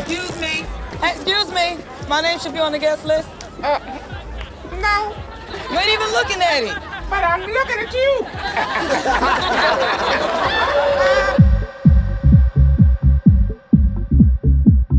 [0.00, 0.64] Excuse me.
[1.02, 1.78] Excuse me.
[2.08, 3.28] My name should be on the guest list.
[3.62, 3.78] Uh,
[4.80, 5.14] no.
[5.70, 6.74] You ain't even looking at it.
[7.10, 8.26] But I'm looking at you.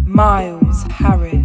[0.06, 1.39] Miles Harris.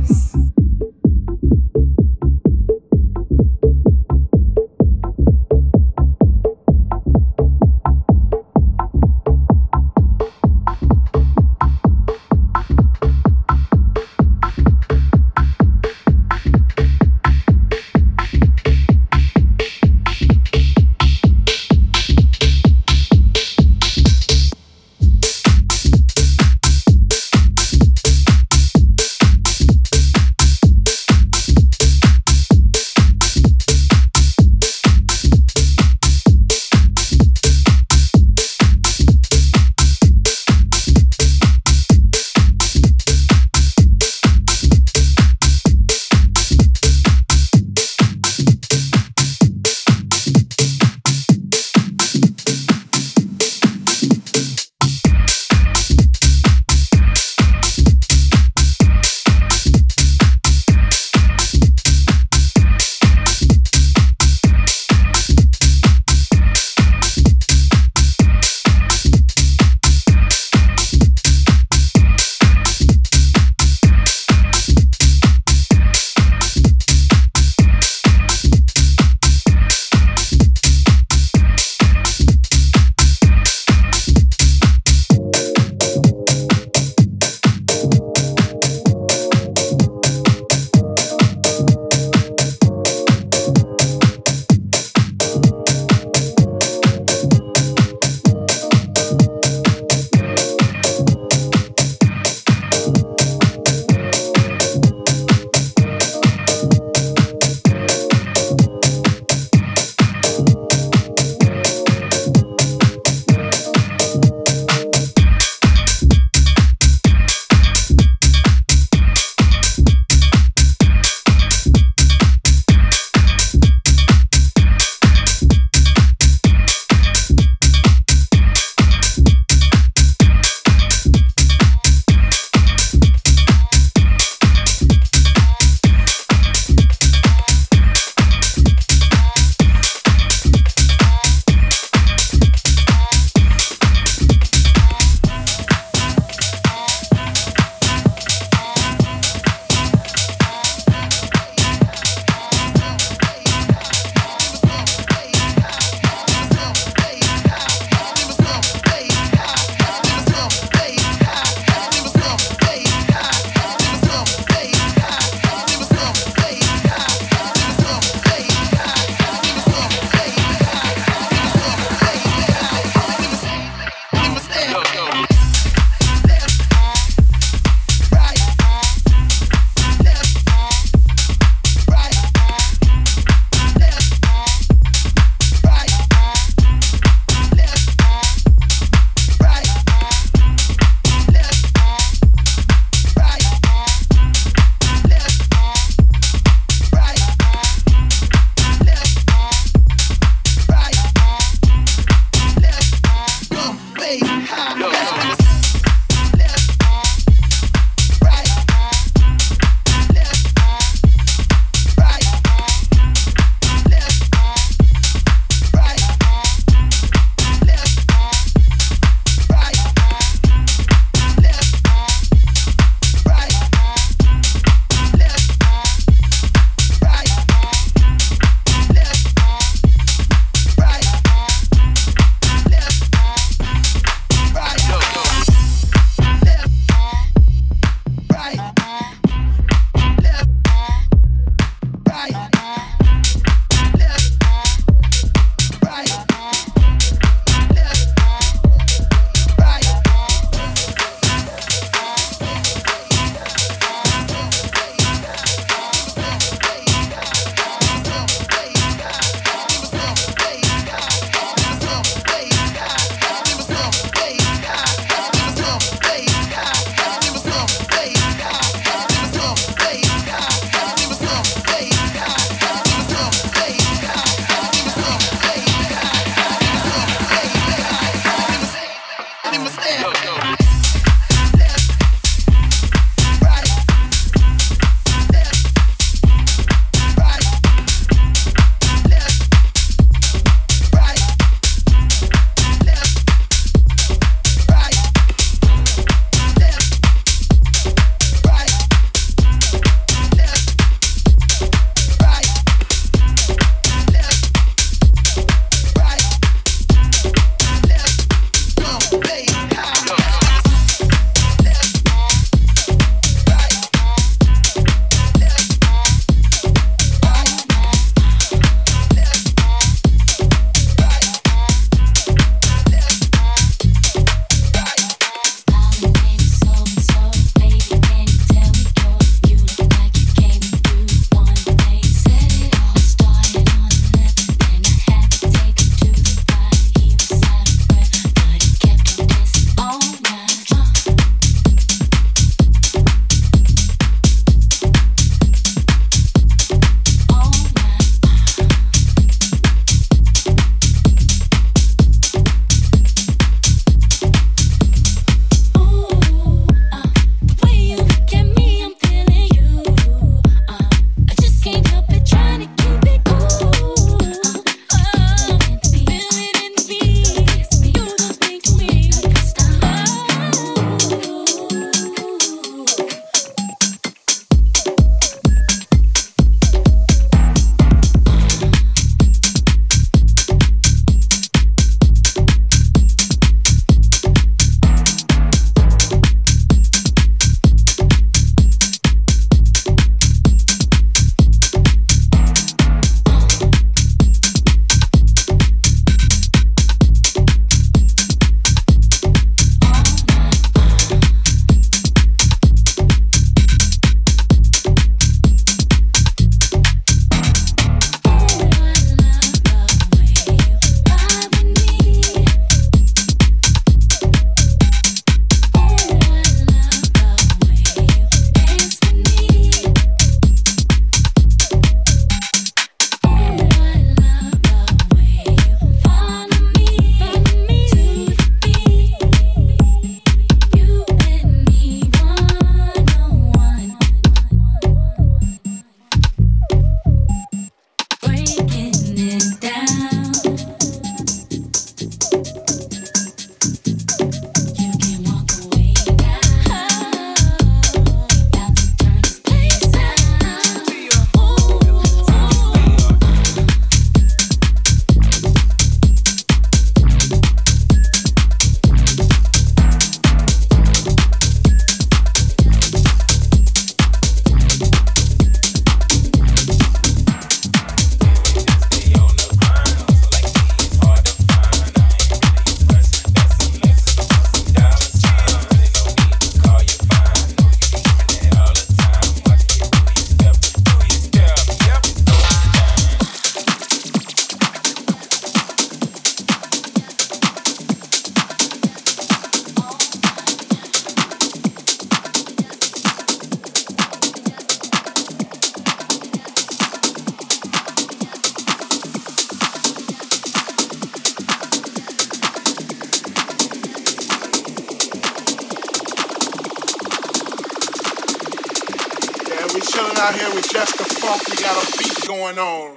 [510.19, 511.49] out here with Jessica Funk.
[511.49, 512.97] We got a beat going on.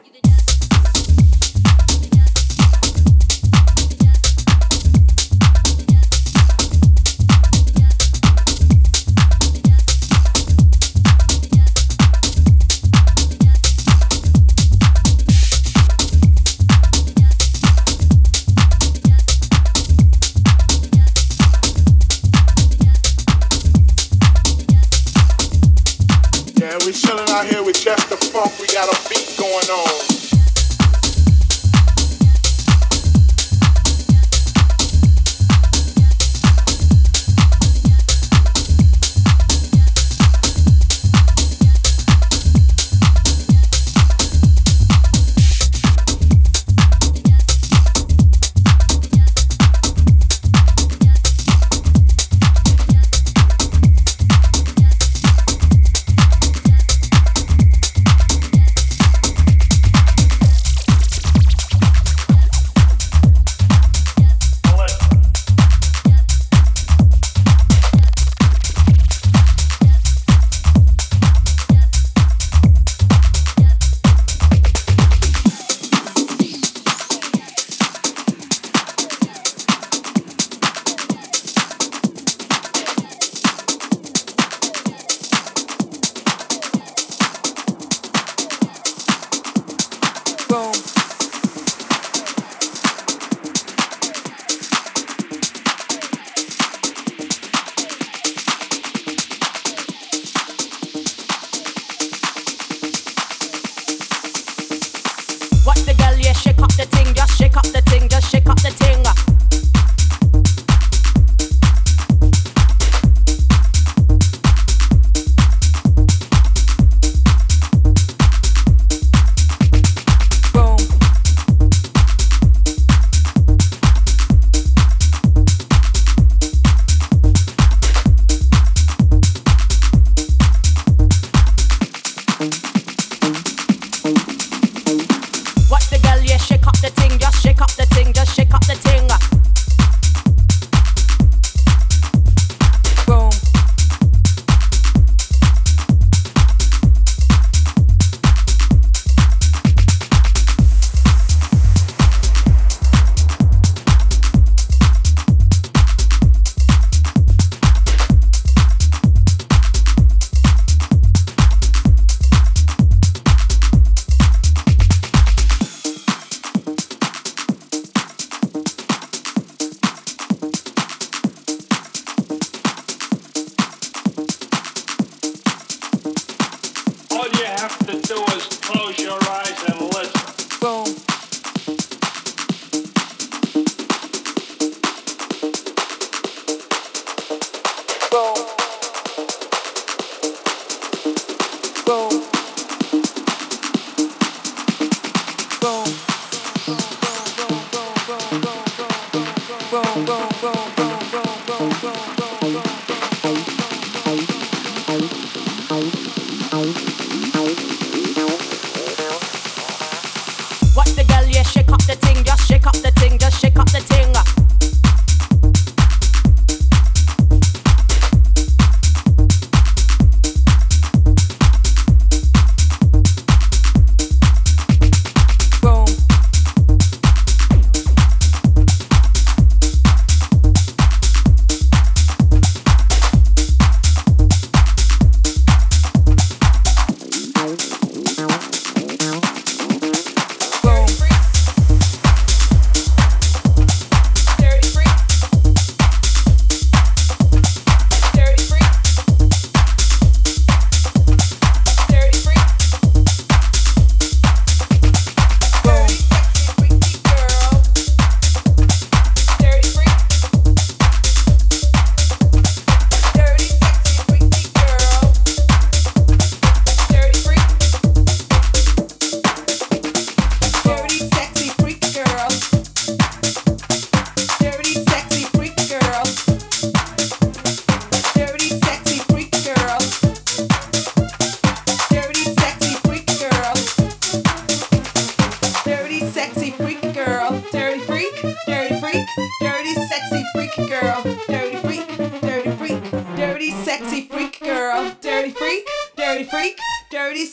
[297.18, 297.26] Dirty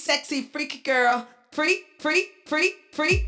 [2.91, 3.26] freak.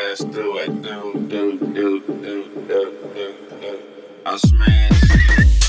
[0.00, 3.78] Fast do it do, do, do, do, do, do, do.
[4.26, 5.59] I smash.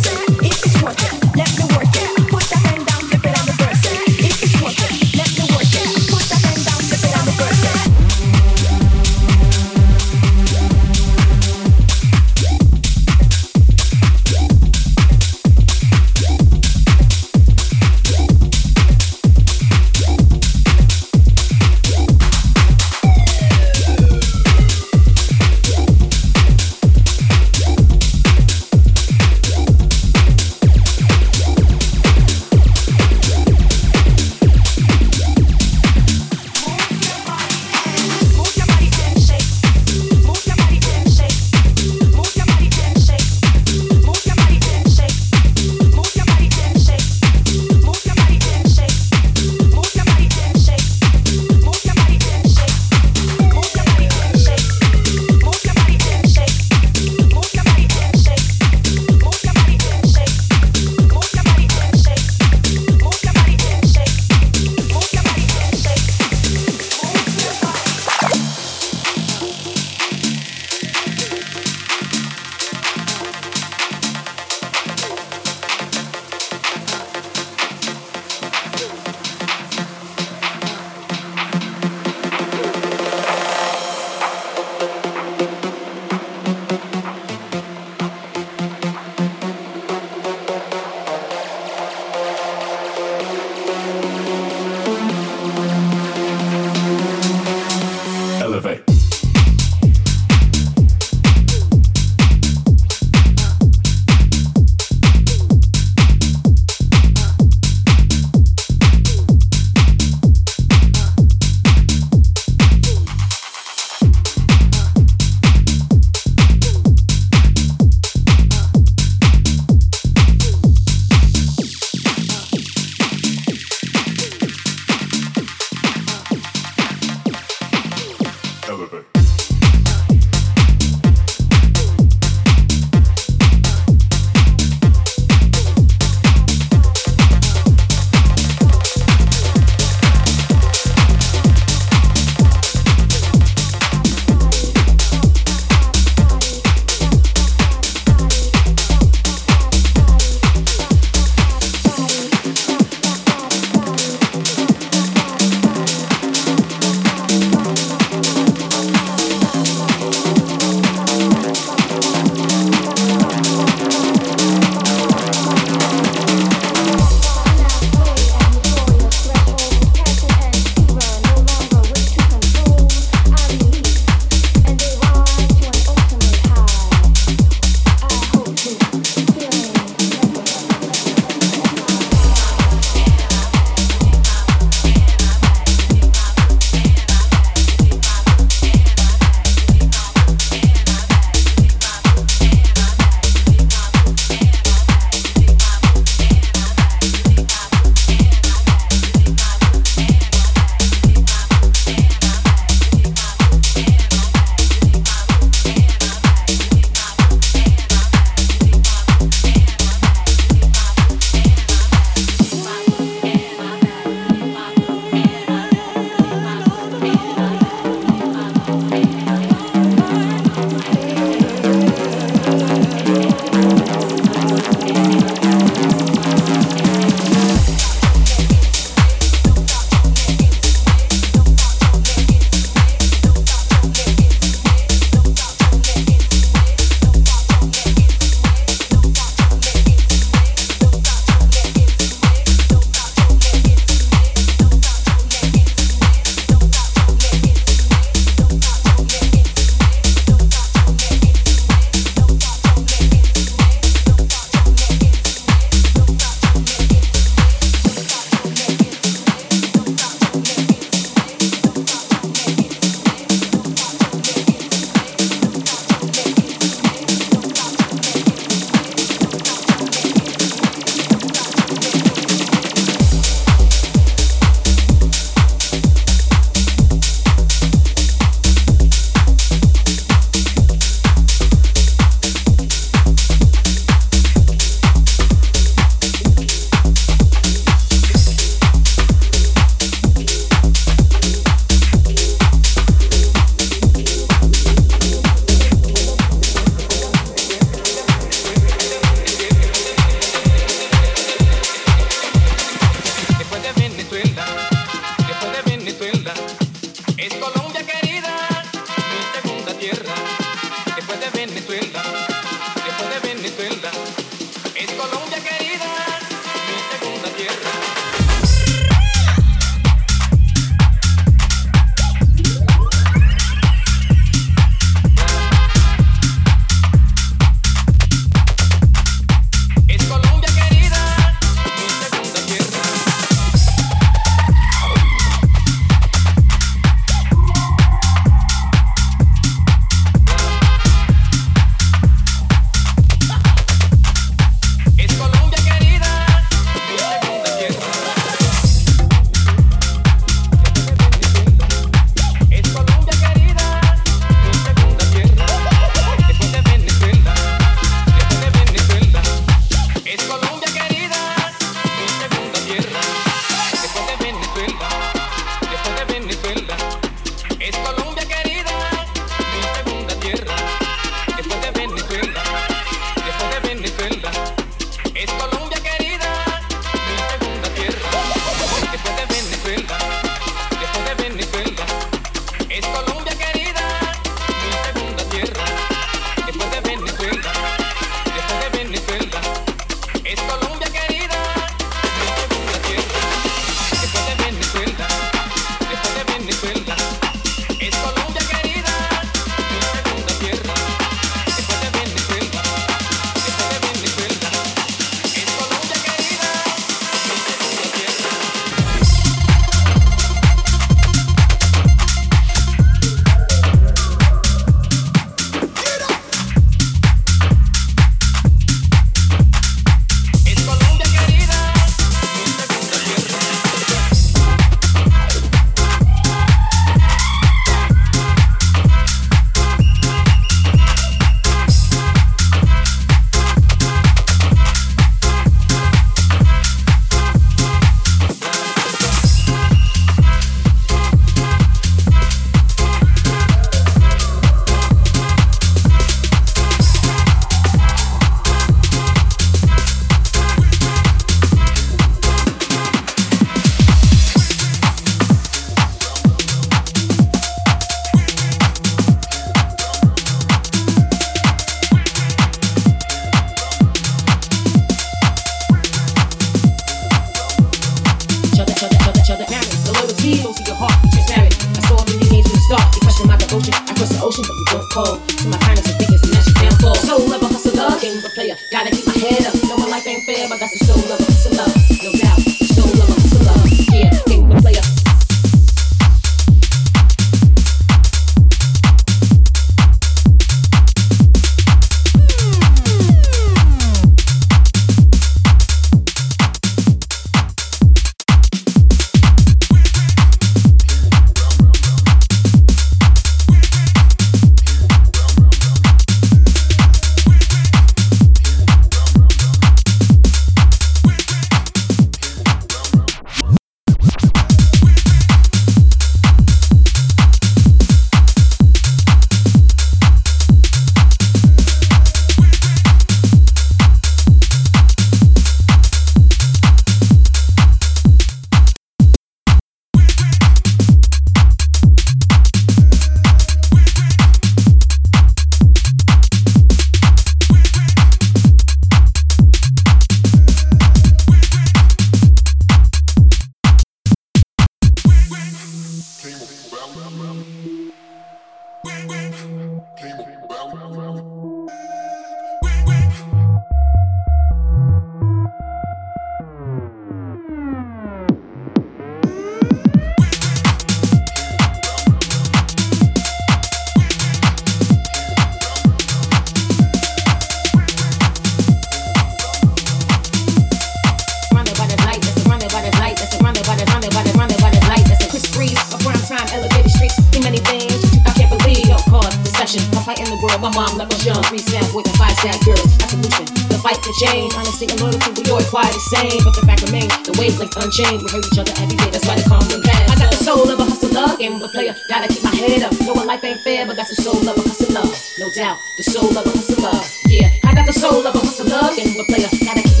[584.21, 584.53] Jane.
[584.53, 586.37] Honestly, I'm loyal to we all quite the same.
[586.45, 588.21] But the fact remains, the wavelength unchained.
[588.21, 590.09] We hurt each other every day, that's why they call me bad.
[590.09, 591.95] I got the soul of a hustler, game of a player.
[592.07, 592.93] Gotta keep my head up.
[593.01, 595.09] Knowing life ain't fair, but that's the soul of a hustler.
[595.41, 596.93] No doubt, the soul of a hustler.
[597.25, 599.49] Yeah, I got the soul of a hustler, game of a player.
[599.65, 600.00] Gotta keep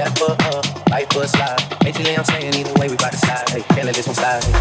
[0.00, 1.78] That foot up, right foot slide.
[1.80, 3.50] Basically, I'm saying either way, we bout to slide.
[3.50, 4.42] Hey, can't let this one slide.
[4.42, 4.52] Hey.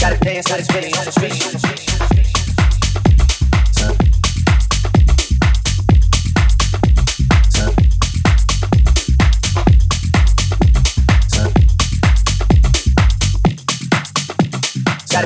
[0.00, 0.66] Got it, dance, got it,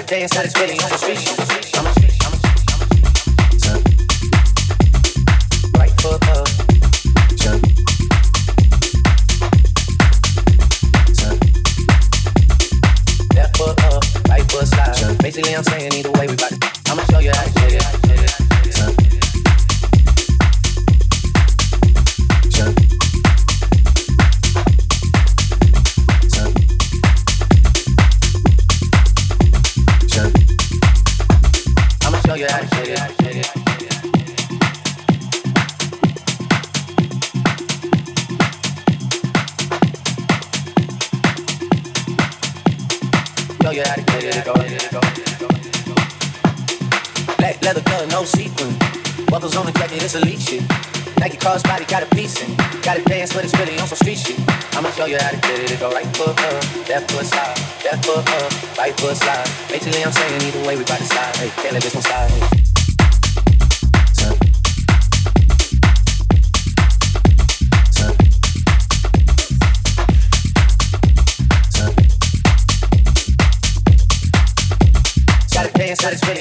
[0.08, 1.37] dance that is really on the street.
[76.08, 76.37] satisfaction.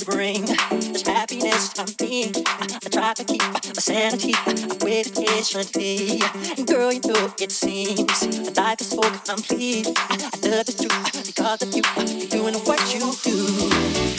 [0.00, 2.32] would bring this happiness to me.
[2.46, 6.20] I, I try to keep my sanity, I waited patiently.
[6.56, 9.88] And girl, you know it seems life is so complete.
[9.96, 11.82] I, I love the truth because of you.
[12.18, 14.09] You're doing what you do.